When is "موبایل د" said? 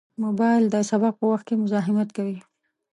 0.23-0.75